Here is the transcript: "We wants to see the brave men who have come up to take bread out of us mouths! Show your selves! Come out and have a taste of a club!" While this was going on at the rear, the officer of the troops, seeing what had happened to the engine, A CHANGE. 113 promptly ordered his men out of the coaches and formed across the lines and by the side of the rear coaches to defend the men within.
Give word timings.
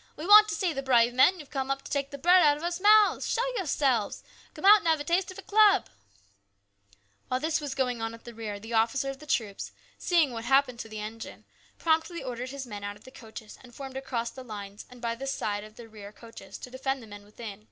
"We 0.16 0.28
wants 0.28 0.50
to 0.50 0.54
see 0.54 0.72
the 0.72 0.80
brave 0.80 1.12
men 1.12 1.32
who 1.32 1.38
have 1.40 1.50
come 1.50 1.68
up 1.68 1.82
to 1.82 1.90
take 1.90 2.12
bread 2.12 2.40
out 2.40 2.56
of 2.56 2.62
us 2.62 2.78
mouths! 2.78 3.26
Show 3.26 3.44
your 3.56 3.66
selves! 3.66 4.22
Come 4.54 4.64
out 4.64 4.78
and 4.78 4.86
have 4.86 5.00
a 5.00 5.02
taste 5.02 5.32
of 5.32 5.38
a 5.38 5.42
club!" 5.42 5.88
While 7.26 7.40
this 7.40 7.60
was 7.60 7.74
going 7.74 8.00
on 8.00 8.14
at 8.14 8.22
the 8.22 8.32
rear, 8.32 8.60
the 8.60 8.74
officer 8.74 9.10
of 9.10 9.18
the 9.18 9.26
troops, 9.26 9.72
seeing 9.98 10.30
what 10.30 10.44
had 10.44 10.54
happened 10.54 10.78
to 10.78 10.88
the 10.88 11.00
engine, 11.00 11.40
A 11.40 11.42
CHANGE. 11.42 11.84
113 11.84 11.84
promptly 12.16 12.22
ordered 12.22 12.50
his 12.50 12.64
men 12.64 12.84
out 12.84 12.94
of 12.94 13.02
the 13.02 13.10
coaches 13.10 13.58
and 13.60 13.74
formed 13.74 13.96
across 13.96 14.30
the 14.30 14.44
lines 14.44 14.86
and 14.88 15.02
by 15.02 15.16
the 15.16 15.26
side 15.26 15.64
of 15.64 15.74
the 15.74 15.88
rear 15.88 16.12
coaches 16.12 16.58
to 16.58 16.70
defend 16.70 17.02
the 17.02 17.08
men 17.08 17.24
within. 17.24 17.66